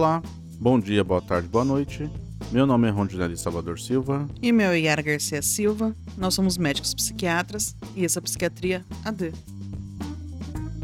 [0.00, 0.22] Olá,
[0.58, 2.10] bom dia, boa tarde, boa noite.
[2.50, 4.26] Meu nome é Rondinelli Salvador Silva.
[4.40, 5.94] E meu é Yara Garcia Silva.
[6.16, 9.30] Nós somos médicos psiquiatras e essa é a Psiquiatria AD.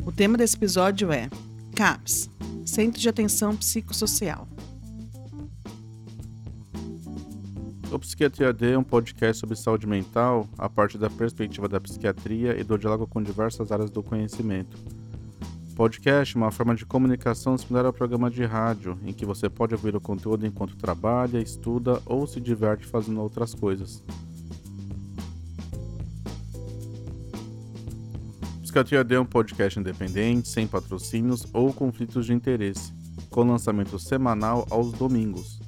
[0.04, 1.30] O tema desse episódio é
[1.74, 2.28] CAPS
[2.66, 4.46] Centro de Atenção Psicossocial.
[7.90, 12.60] O Psiquiatria AD é um podcast sobre saúde mental a partir da perspectiva da psiquiatria
[12.60, 14.76] e do diálogo com diversas áreas do conhecimento
[15.76, 19.74] Podcast é uma forma de comunicação similar ao programa de rádio, em que você pode
[19.74, 24.02] ouvir o conteúdo enquanto trabalha, estuda ou se diverte fazendo outras coisas.
[28.62, 32.90] Psiquiatria é um podcast independente, sem patrocínios ou conflitos de interesse,
[33.28, 35.60] com lançamento semanal aos domingos.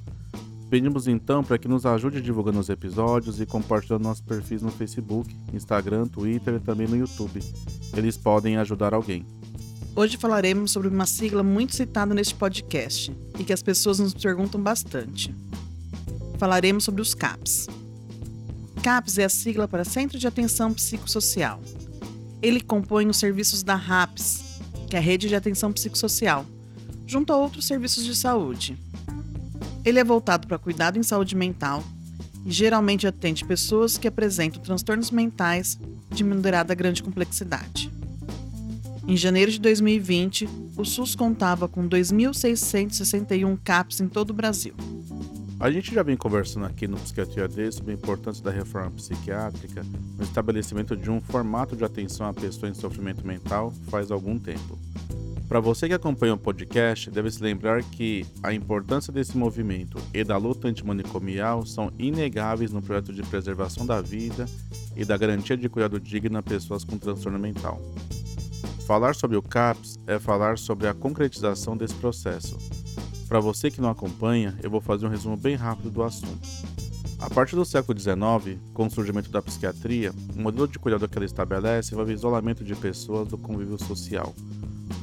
[0.71, 5.35] Pedimos então para que nos ajude divulgando os episódios e compartilhando nossos perfis no Facebook,
[5.53, 7.39] Instagram, Twitter e também no YouTube.
[7.95, 9.23] Eles podem ajudar alguém.
[9.99, 14.63] Hoje falaremos sobre uma sigla muito citada neste podcast e que as pessoas nos perguntam
[14.63, 15.35] bastante.
[16.37, 17.67] Falaremos sobre os CAPS.
[18.81, 21.61] CAPS é a sigla para Centro de Atenção Psicossocial.
[22.41, 26.45] Ele compõe os serviços da RAPS, que é a Rede de Atenção Psicossocial,
[27.05, 28.77] junto a outros serviços de saúde.
[29.83, 31.83] Ele é voltado para cuidado em saúde mental
[32.45, 35.77] e geralmente atende pessoas que apresentam transtornos mentais
[36.09, 37.98] de moderada grande complexidade.
[39.09, 44.75] Em janeiro de 2020, o SUS contava com 2.661 CAPs em todo o Brasil.
[45.59, 49.83] A gente já vem conversando aqui no Psiquiatria D sobre a importância da reforma psiquiátrica
[50.15, 54.77] no estabelecimento de um formato de atenção à pessoa em sofrimento mental faz algum tempo.
[55.47, 60.23] Para você que acompanha o podcast, deve se lembrar que a importância desse movimento e
[60.23, 64.45] da luta antimanicomial são inegáveis no projeto de preservação da vida
[64.95, 67.81] e da garantia de cuidado digno a pessoas com transtorno mental.
[68.89, 72.57] Falar sobre o CAPS é falar sobre a concretização desse processo.
[73.27, 76.49] Para você que não acompanha, eu vou fazer um resumo bem rápido do assunto.
[77.19, 81.15] A partir do século XIX, com o surgimento da psiquiatria, o modelo de cuidado que
[81.15, 84.33] ela estabelece envolve isolamento de pessoas do convívio social.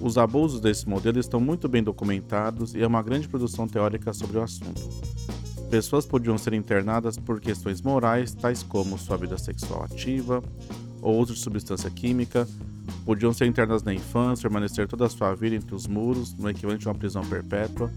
[0.01, 4.39] Os abusos desse modelo estão muito bem documentados e há uma grande produção teórica sobre
[4.39, 4.83] o assunto.
[5.71, 10.43] Pessoas podiam ser internadas por questões morais, tais como sua vida sexual ativa
[11.01, 12.49] ou uso de substância química,
[13.05, 16.87] Podiam ser internas na infância, permanecer toda a sua vida entre os muros, no equivalente
[16.87, 17.91] a uma prisão perpétua.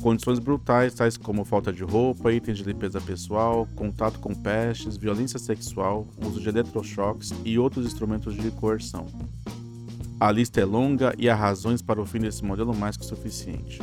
[0.00, 5.38] Condições brutais, tais como falta de roupa, itens de limpeza pessoal, contato com pestes, violência
[5.38, 9.06] sexual, uso de eletrochoques e outros instrumentos de coerção.
[10.20, 13.80] A lista é longa e há razões para o fim desse modelo mais que suficiente.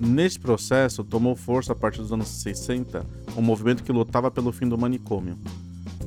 [0.00, 4.68] Neste processo, tomou força a partir dos anos 60 um movimento que lutava pelo fim
[4.68, 5.38] do manicômio.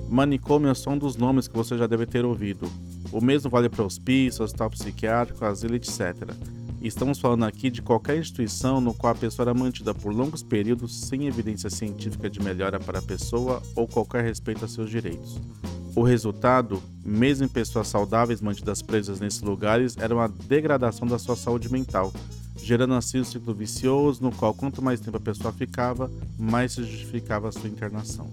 [0.09, 2.69] Manicômio é só um dos nomes que você já deve ter ouvido,
[3.11, 6.33] o mesmo vale para hospício, hospital psiquiátrico, asilo, etc.
[6.81, 10.95] Estamos falando aqui de qualquer instituição no qual a pessoa era mantida por longos períodos
[11.07, 15.39] sem evidência científica de melhora para a pessoa ou qualquer respeito a seus direitos.
[15.95, 21.35] O resultado, mesmo em pessoas saudáveis mantidas presas nesses lugares, era uma degradação da sua
[21.35, 22.13] saúde mental,
[22.57, 26.83] gerando assim um ciclo vicioso no qual quanto mais tempo a pessoa ficava, mais se
[26.83, 28.29] justificava a sua internação.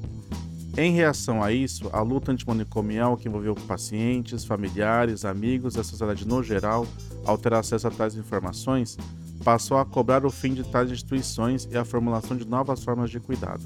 [0.76, 6.26] Em reação a isso, a luta antimanicomial que envolveu pacientes, familiares, amigos e a sociedade
[6.26, 6.86] no geral
[7.26, 8.96] ao ter acesso a tais informações,
[9.44, 13.20] passou a cobrar o fim de tais instituições e a formulação de novas formas de
[13.20, 13.62] cuidado.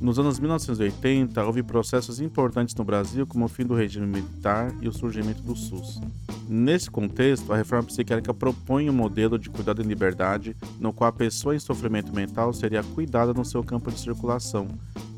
[0.00, 4.88] Nos anos 1980, houve processos importantes no Brasil, como o fim do regime militar e
[4.88, 6.00] o surgimento do SUS.
[6.48, 11.12] Nesse contexto, a reforma psiquiátrica propõe um modelo de cuidado em liberdade, no qual a
[11.12, 14.66] pessoa em sofrimento mental seria cuidada no seu campo de circulação,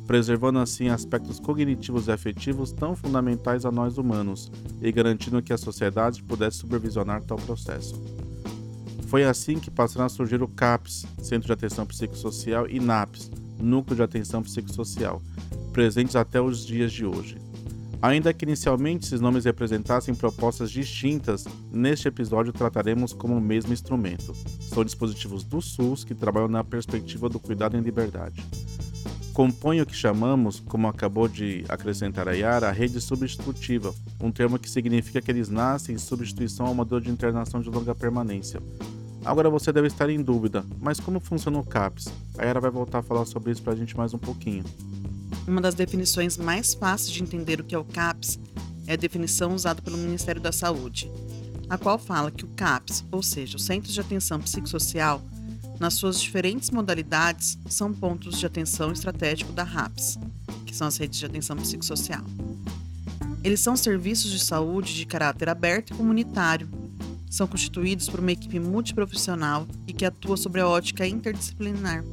[0.07, 5.59] preservando assim aspectos cognitivos e afetivos tão fundamentais a nós humanos e garantindo que a
[5.59, 8.01] sociedade pudesse supervisionar tal processo.
[9.07, 13.31] Foi assim que passaram a surgir o CAPS, Centro de Atenção Psicossocial, e NAPS,
[13.61, 15.21] Núcleo de Atenção Psicossocial,
[15.73, 17.37] presentes até os dias de hoje.
[18.01, 24.35] Ainda que inicialmente esses nomes representassem propostas distintas, neste episódio trataremos como o mesmo instrumento.
[24.61, 28.43] São dispositivos do SUS que trabalham na perspectiva do cuidado em liberdade
[29.33, 34.59] compõe o que chamamos, como acabou de acrescentar a Yara, a rede substitutiva, um termo
[34.59, 38.63] que significa que eles nascem em substituição ao modelo de internação de longa permanência.
[39.25, 42.13] Agora você deve estar em dúvida, mas como funciona o CAPS?
[42.37, 44.65] A Yara vai voltar a falar sobre isso para a gente mais um pouquinho.
[45.47, 48.39] Uma das definições mais fáceis de entender o que é o CAPS
[48.87, 51.11] é a definição usada pelo Ministério da Saúde,
[51.71, 55.23] a qual fala que o CAPS, ou seja, o Centros de Atenção Psicossocial,
[55.83, 60.17] nas suas diferentes modalidades, são pontos de atenção estratégico da RAPS,
[60.65, 62.23] que são as redes de atenção psicossocial.
[63.43, 66.69] Eles são serviços de saúde de caráter aberto e comunitário,
[67.29, 72.05] são constituídos por uma equipe multiprofissional e que atua sobre a ótica interdisciplinar.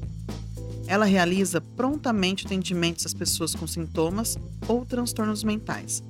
[0.87, 4.35] Ela realiza prontamente atendimentos às pessoas com sintomas
[4.67, 6.01] ou transtornos mentais,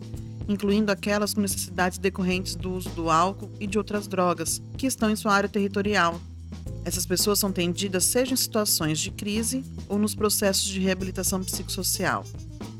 [0.48, 5.10] incluindo aquelas com necessidades decorrentes do uso do álcool e de outras drogas que estão
[5.10, 6.22] em sua área territorial.
[6.86, 12.26] Essas pessoas são atendidas seja em situações de crise ou nos processos de reabilitação psicossocial.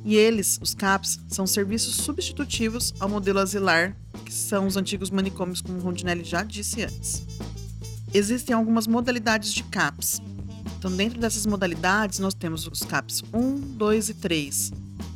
[0.06, 5.62] E eles, os CAPs, são serviços substitutivos ao modelo asilar, que são os antigos manicômios,
[5.62, 7.24] como Rondinelli já disse antes.
[8.14, 10.22] Existem algumas modalidades de CAPs.
[10.78, 14.72] Então, dentro dessas modalidades, nós temos os CAPs 1, 2 e 3.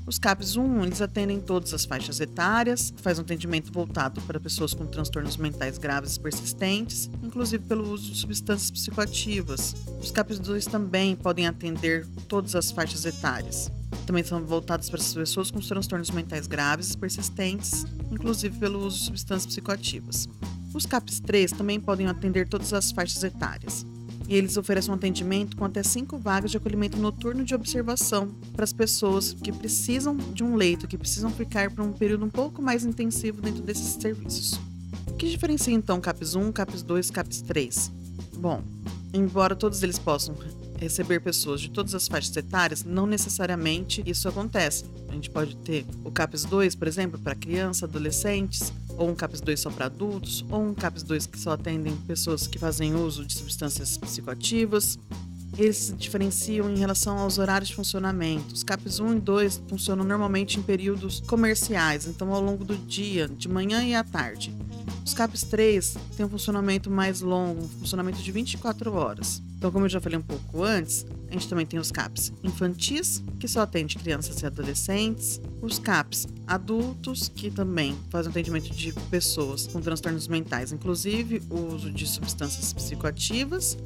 [0.05, 4.73] Os CAPs 1, eles atendem todas as faixas etárias, faz um atendimento voltado para pessoas
[4.73, 9.75] com transtornos mentais graves e persistentes, inclusive pelo uso de substâncias psicoativas.
[10.01, 13.71] Os CAPs 2 também podem atender todas as faixas etárias
[14.03, 18.99] também são voltados para as pessoas com transtornos mentais graves e persistentes, inclusive pelo uso
[18.99, 20.27] de substâncias psicoativas.
[20.73, 23.85] Os CAPs 3 também podem atender todas as faixas etárias.
[24.33, 28.63] E eles oferecem um atendimento com até cinco vagas de acolhimento noturno de observação para
[28.63, 32.59] as pessoas que precisam de um leito, que precisam ficar por um período um pouco
[32.59, 34.59] mais intensivo dentro desses serviços.
[35.05, 37.91] O que diferencia então CAPS 1, CAPS 2 e CAPS 3?
[38.37, 38.63] Bom,
[39.13, 40.33] embora todos eles possam
[40.83, 44.85] receber pessoas de todas as faixas etárias, não necessariamente isso acontece.
[45.09, 49.41] A gente pode ter o CAPS 2, por exemplo, para crianças, adolescentes, ou um CAPS
[49.41, 53.25] 2 só para adultos, ou um CAPS 2 que só atendem pessoas que fazem uso
[53.25, 54.99] de substâncias psicoativas.
[55.57, 58.53] Eles se diferenciam em relação aos horários de funcionamento.
[58.53, 63.27] Os CAPs 1 e 2 funcionam normalmente em períodos comerciais, então ao longo do dia,
[63.27, 64.53] de manhã e à tarde.
[65.05, 69.41] Os CAPs 3 têm um funcionamento mais longo, um funcionamento de 24 horas.
[69.63, 73.23] Então, como eu já falei um pouco antes, a gente também tem os CAPs infantis,
[73.39, 79.65] que só atende crianças e adolescentes, os CAPs adultos, que também fazem atendimento de pessoas
[79.65, 83.77] com transtornos mentais, inclusive o uso de substâncias psicoativas,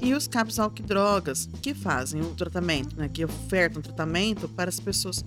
[0.00, 4.80] e os CAPs álcool drogas, que fazem o tratamento, né, que ofertam tratamento para as
[4.80, 5.22] pessoas.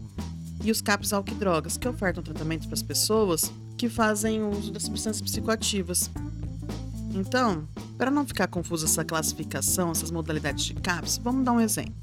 [0.64, 4.82] E os CAPs álcool drogas, que ofertam tratamento para as pessoas que fazem uso das
[4.82, 6.10] substâncias psicoativas.
[7.14, 7.68] Então,
[7.98, 11.94] para não ficar confusa essa classificação, essas modalidades de CAPS, vamos dar um exemplo.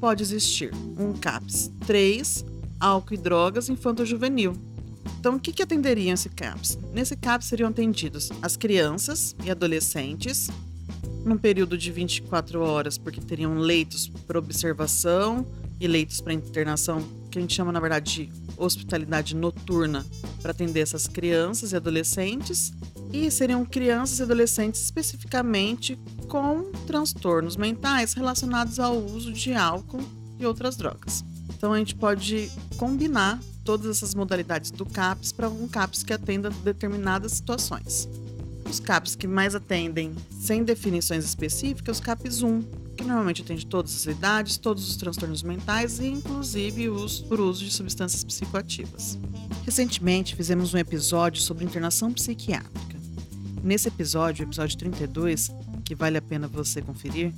[0.00, 2.44] Pode existir um CAPS 3,
[2.80, 4.54] álcool e drogas infanto-juvenil.
[5.18, 6.78] Então, o que, que atenderia esse CAPS?
[6.92, 10.48] Nesse CAPS seriam atendidos as crianças e adolescentes,
[11.24, 15.46] num período de 24 horas, porque teriam leitos para observação
[15.80, 20.04] e leitos para internação, que a gente chama, na verdade, de hospitalidade noturna
[20.42, 22.72] para atender essas crianças e adolescentes.
[23.14, 25.96] E seriam crianças e adolescentes especificamente
[26.28, 30.02] com transtornos mentais relacionados ao uso de álcool
[30.36, 31.24] e outras drogas.
[31.56, 36.50] Então a gente pode combinar todas essas modalidades do CAPS para um CAPS que atenda
[36.50, 38.08] determinadas situações.
[38.68, 42.62] Os CAPs que mais atendem sem definições específicas, os CAPs 1,
[42.96, 47.64] que normalmente atende todas as idades, todos os transtornos mentais e inclusive os por uso
[47.64, 49.16] de substâncias psicoativas.
[49.64, 52.83] Recentemente fizemos um episódio sobre internação psiquiátrica.
[53.64, 55.50] Nesse episódio, episódio 32,
[55.86, 57.32] que vale a pena você conferir,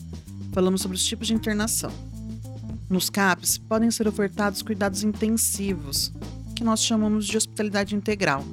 [0.52, 1.92] falamos sobre os tipos de internação.
[2.90, 6.12] Nos CAPs podem ser ofertados cuidados intensivos,
[6.56, 8.44] que nós chamamos de hospitalidade integral,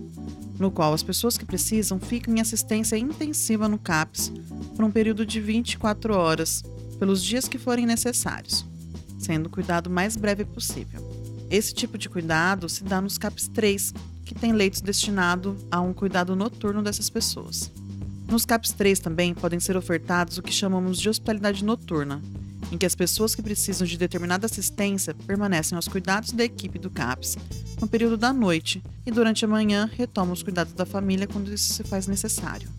[0.59, 4.31] no qual as pessoas que precisam ficam em assistência intensiva no CAPS
[4.75, 6.63] por um período de 24 horas,
[6.99, 8.63] pelos dias que forem necessários,
[9.17, 11.01] sendo o cuidado mais breve possível.
[11.49, 13.93] Esse tipo de cuidado se dá nos CAPS 3,
[14.25, 17.71] que tem leitos destinados a um cuidado noturno dessas pessoas.
[18.27, 22.21] Nos CAPS 3 também podem ser ofertados o que chamamos de hospitalidade noturna,
[22.71, 26.89] em que as pessoas que precisam de determinada assistência permanecem aos cuidados da equipe do
[26.89, 27.37] CAPS
[27.79, 31.73] no período da noite e durante a manhã retomam os cuidados da família quando isso
[31.73, 32.69] se faz necessário.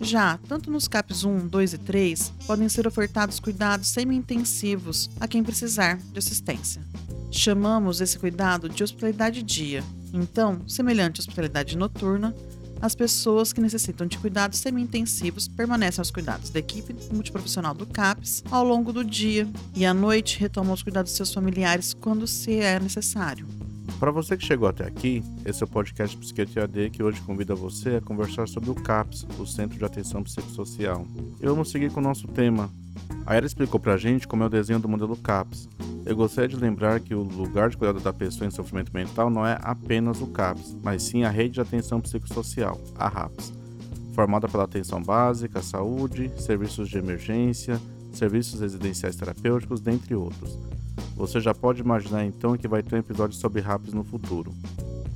[0.00, 5.44] Já, tanto nos CAPs 1, 2 e 3, podem ser ofertados cuidados semi-intensivos a quem
[5.44, 6.82] precisar de assistência.
[7.30, 9.84] Chamamos esse cuidado de hospitalidade dia.
[10.12, 12.34] Então, semelhante à hospitalidade noturna,
[12.80, 18.42] as pessoas que necessitam de cuidados semi-intensivos permanecem aos cuidados da equipe multiprofissional do CAPS
[18.50, 22.58] ao longo do dia e à noite retomam os cuidados de seus familiares quando se
[22.58, 23.46] é necessário.
[23.98, 27.54] Para você que chegou até aqui, esse é o podcast Psiquiatria AD que hoje convida
[27.54, 31.06] você a conversar sobre o CAPS, o Centro de Atenção Psicossocial.
[31.38, 32.70] E vamos seguir com o nosso tema.
[33.26, 35.68] A Era explicou pra gente como é o desenho do modelo CAPS.
[36.04, 39.46] Eu gostaria de lembrar que o lugar de cuidado da pessoa em sofrimento mental não
[39.46, 43.52] é apenas o CAPS, mas sim a Rede de Atenção Psicossocial, a RAPS,
[44.14, 47.80] formada pela atenção básica, saúde, serviços de emergência,
[48.12, 50.58] serviços residenciais terapêuticos, dentre outros.
[51.16, 54.52] Você já pode imaginar então que vai ter um episódio sobre RAPs no futuro.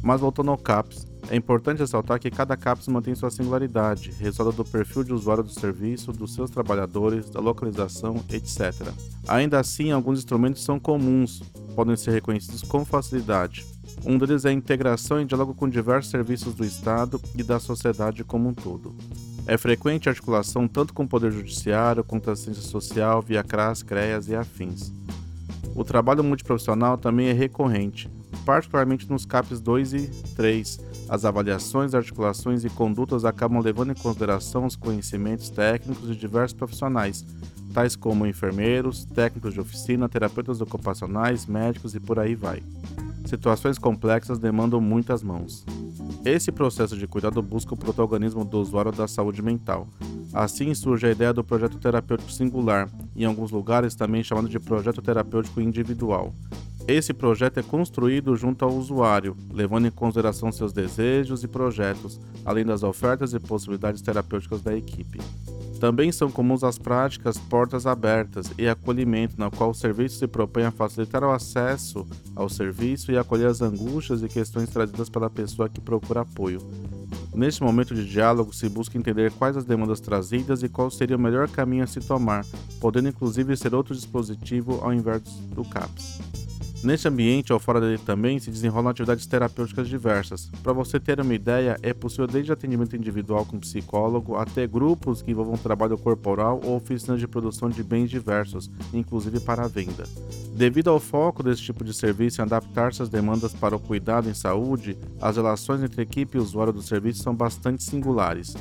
[0.04, 4.62] Mas voltando ao CAPS, é importante ressaltar que cada CAPS mantém sua singularidade, resultado do
[4.62, 8.74] perfil de usuário do serviço, dos seus trabalhadores, da localização, etc.
[9.26, 11.42] Ainda assim, alguns instrumentos são comuns,
[11.74, 13.64] podem ser reconhecidos com facilidade.
[14.04, 18.22] Um deles é a integração em diálogo com diversos serviços do Estado e da sociedade
[18.22, 18.94] como um todo.
[19.46, 23.82] É frequente a articulação tanto com o Poder Judiciário quanto a assistência social via CRAS,
[23.82, 24.92] CREAS e afins.
[25.74, 28.08] O trabalho multiprofissional também é recorrente,
[28.44, 30.80] particularmente nos CAPs 2 e 3.
[31.08, 37.24] As avaliações, articulações e condutas acabam levando em consideração os conhecimentos técnicos de diversos profissionais,
[37.72, 42.62] tais como enfermeiros, técnicos de oficina, terapeutas ocupacionais, médicos e por aí vai.
[43.24, 45.64] Situações complexas demandam muitas mãos.
[46.24, 49.88] Esse processo de cuidado busca o protagonismo do usuário da saúde mental.
[50.32, 55.00] Assim surge a ideia do projeto terapêutico singular, em alguns lugares também chamado de projeto
[55.00, 56.32] terapêutico individual.
[56.86, 62.62] Esse projeto é construído junto ao usuário, levando em consideração seus desejos e projetos, além
[62.62, 65.18] das ofertas e possibilidades terapêuticas da equipe.
[65.80, 70.64] Também são comuns as práticas portas abertas e acolhimento, na qual o serviço se propõe
[70.64, 75.70] a facilitar o acesso ao serviço e acolher as angústias e questões trazidas pela pessoa
[75.70, 76.60] que procura apoio.
[77.34, 81.20] Neste momento de diálogo, se busca entender quais as demandas trazidas e qual seria o
[81.20, 82.44] melhor caminho a se tomar,
[82.78, 85.22] podendo inclusive ser outro dispositivo ao invés
[85.54, 86.20] do CAPS.
[86.84, 90.50] Neste ambiente ou fora dele também se desenrolam atividades terapêuticas diversas.
[90.62, 95.30] Para você ter uma ideia, é possível desde atendimento individual com psicólogo até grupos que
[95.30, 100.04] envolvam trabalho corporal ou oficinas de produção de bens diversos, inclusive para a venda.
[100.54, 104.34] Devido ao foco desse tipo de serviço em adaptar-se às demandas para o cuidado em
[104.34, 108.54] saúde, as relações entre equipe e usuário do serviço são bastante singulares.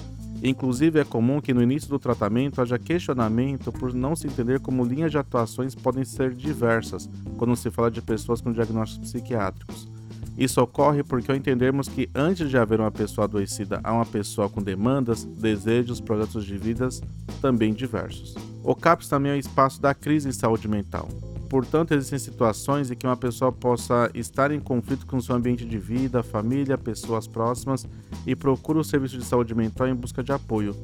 [0.44, 4.84] Inclusive, é comum que no início do tratamento haja questionamento por não se entender como
[4.84, 9.88] linhas de atuações podem ser diversas quando se fala de pessoas com diagnósticos psiquiátricos.
[10.38, 14.50] Isso ocorre porque, ao entendermos que antes de haver uma pessoa adoecida, há uma pessoa
[14.50, 17.02] com demandas, desejos, projetos de vidas
[17.40, 18.36] também diversos.
[18.64, 21.08] O CAPS também é o espaço da crise em saúde mental.
[21.54, 25.78] Portanto, existem situações em que uma pessoa possa estar em conflito com seu ambiente de
[25.78, 27.86] vida, família, pessoas próximas
[28.26, 30.76] e procura o serviço de saúde mental em busca de apoio.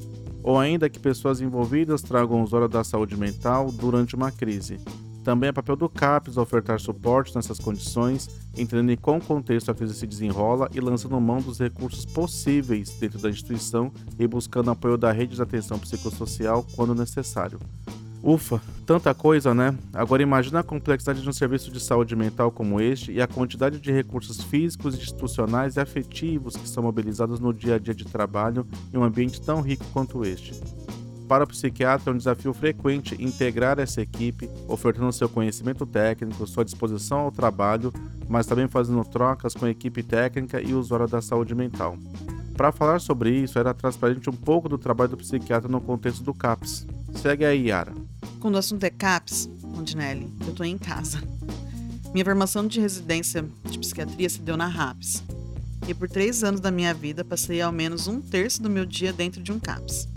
[0.44, 4.80] Ou ainda que pessoas envolvidas tragam olhos da saúde mental durante uma crise.
[5.24, 9.96] Também é papel do CAPES ofertar suporte nessas condições, entendendo em qual contexto a crise
[9.96, 15.12] se desenrola e lançando mão dos recursos possíveis dentro da instituição e buscando apoio da
[15.12, 17.60] rede de atenção psicossocial quando necessário.
[18.22, 19.74] Ufa, tanta coisa, né?
[19.94, 23.80] Agora imagina a complexidade de um serviço de saúde mental como este e a quantidade
[23.80, 28.68] de recursos físicos, institucionais e afetivos que são mobilizados no dia a dia de trabalho
[28.94, 30.54] em um ambiente tão rico quanto este.
[31.30, 36.66] Para o psiquiatra é um desafio frequente integrar essa equipe, ofertando seu conhecimento técnico, sua
[36.66, 37.94] disposição ao trabalho,
[38.28, 41.96] mas também fazendo trocas com a equipe técnica e usuário da saúde mental.
[42.58, 46.34] Para falar sobre isso, era transparente um pouco do trabalho do psiquiatra no contexto do
[46.34, 46.86] CAPS.
[47.16, 47.94] Segue aí, Yara.
[48.40, 51.22] Quando o assunto é CAPS, Rondinelli, eu tô em casa.
[52.14, 55.24] Minha formação de residência de psiquiatria se deu na RAPS.
[55.88, 59.12] E por três anos da minha vida, passei ao menos um terço do meu dia
[59.12, 60.08] dentro de um CAPS.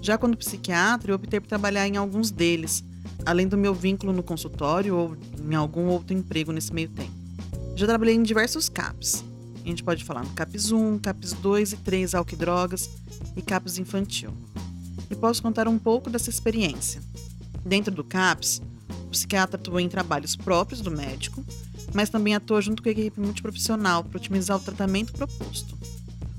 [0.00, 2.82] Já quando psiquiatra, eu optei por trabalhar em alguns deles,
[3.24, 7.12] além do meu vínculo no consultório ou em algum outro emprego nesse meio tempo.
[7.76, 9.24] Já trabalhei em diversos CAPs.
[9.64, 12.90] A gente pode falar no CAPS 1, CAPS 2 e 3 álcool e drogas
[13.36, 14.32] e CAPS infantil.
[15.12, 17.02] E posso contar um pouco dessa experiência.
[17.62, 18.62] Dentro do CAPS,
[19.04, 21.44] o psiquiatra atua em trabalhos próprios do médico,
[21.92, 25.76] mas também atua junto com a equipe multiprofissional para otimizar o tratamento proposto.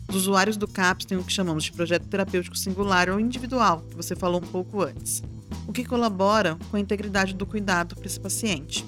[0.09, 3.95] Os usuários do CAPS têm o que chamamos de projeto terapêutico singular ou individual, que
[3.95, 5.21] você falou um pouco antes,
[5.67, 8.83] o que colabora com a integridade do cuidado para esse paciente.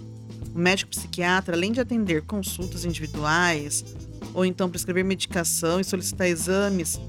[0.54, 3.86] O médico psiquiatra, além de atender consultas individuais,
[4.34, 7.00] ou então prescrever medicação e solicitar exames,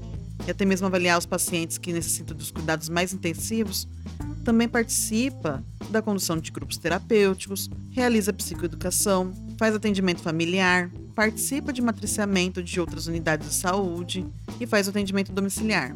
[0.45, 3.87] e até mesmo avaliar os pacientes que necessitam dos cuidados mais intensivos,
[4.43, 12.61] também participa da condução de grupos terapêuticos, realiza psicoeducação, faz atendimento familiar, participa de matriciamento
[12.61, 14.25] de outras unidades de saúde
[14.59, 15.95] e faz atendimento domiciliar.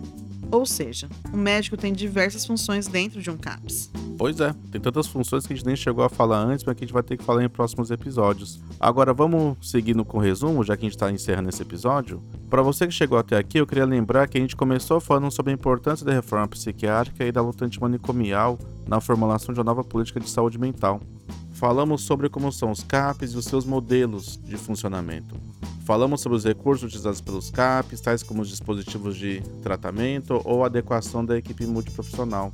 [0.51, 3.89] Ou seja, o médico tem diversas funções dentro de um CAPS.
[4.21, 6.83] Pois é, tem tantas funções que a gente nem chegou a falar antes, mas que
[6.83, 8.61] a gente vai ter que falar em próximos episódios.
[8.79, 12.21] Agora vamos seguindo com o resumo, já que a gente está encerrando esse episódio.
[12.47, 15.51] Para você que chegou até aqui, eu queria lembrar que a gente começou falando sobre
[15.51, 20.19] a importância da reforma psiquiátrica e da luta antimanicomial na formulação de uma nova política
[20.19, 21.01] de saúde mental.
[21.61, 25.35] Falamos sobre como são os CAPs e os seus modelos de funcionamento.
[25.85, 31.23] Falamos sobre os recursos utilizados pelos CAPs, tais como os dispositivos de tratamento ou adequação
[31.23, 32.51] da equipe multiprofissional.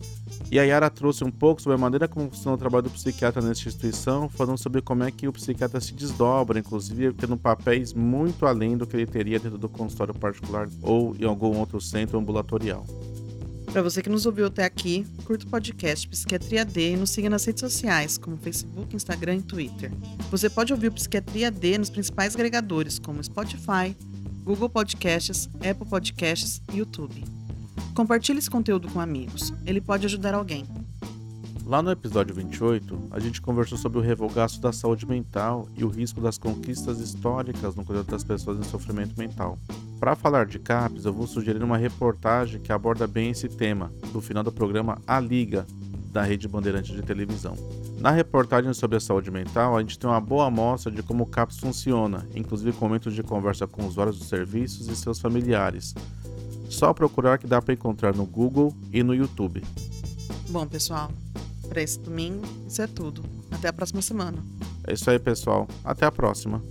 [0.52, 3.42] E a Yara trouxe um pouco sobre a maneira como funciona o trabalho do psiquiatra
[3.42, 8.46] nessa instituição, falando sobre como é que o psiquiatra se desdobra, inclusive tendo papéis muito
[8.46, 12.86] além do que ele teria dentro do consultório particular ou em algum outro centro ambulatorial.
[13.72, 17.30] Para você que nos ouviu até aqui, curta o podcast Psiquiatria D e nos siga
[17.30, 19.92] nas redes sociais, como Facebook, Instagram e Twitter.
[20.32, 23.96] Você pode ouvir o Psiquiatria D nos principais agregadores, como Spotify,
[24.44, 27.24] Google Podcasts, Apple Podcasts e YouTube.
[27.94, 30.66] Compartilhe esse conteúdo com amigos, ele pode ajudar alguém.
[31.66, 35.90] Lá no episódio 28, a gente conversou sobre o revogaço da saúde mental e o
[35.90, 39.60] risco das conquistas históricas no cuidado das pessoas em sofrimento mental.
[40.00, 44.22] Para falar de CAPS, eu vou sugerir uma reportagem que aborda bem esse tema, do
[44.22, 45.66] final do programa A Liga,
[46.12, 47.56] da Rede Bandeirante de Televisão.
[48.00, 51.28] Na reportagem sobre a saúde mental, a gente tem uma boa amostra de como o
[51.28, 55.96] CAPS funciona, inclusive com momentos de conversa com usuários dos serviços e seus familiares.
[56.70, 59.64] Só procurar que dá para encontrar no Google e no YouTube.
[60.50, 61.12] Bom, pessoal,
[61.68, 63.24] para esse domingo, isso é tudo.
[63.50, 64.38] Até a próxima semana.
[64.86, 65.68] É isso aí, pessoal.
[65.84, 66.62] Até a próxima.